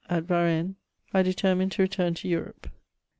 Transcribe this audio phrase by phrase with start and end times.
[0.09, 0.73] AT VARBNNE8—
[1.13, 2.71] ^I DETERMINE TO RETURN TO EUROPE.